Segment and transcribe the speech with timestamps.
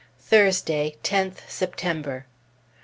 [0.17, 2.25] Thursday, 10th September.